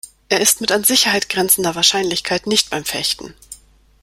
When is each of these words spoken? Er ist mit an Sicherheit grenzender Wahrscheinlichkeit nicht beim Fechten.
Er 0.29 0.41
ist 0.41 0.61
mit 0.61 0.71
an 0.71 0.83
Sicherheit 0.83 1.29
grenzender 1.29 1.75
Wahrscheinlichkeit 1.75 2.47
nicht 2.47 2.71
beim 2.71 2.85
Fechten. 2.85 3.35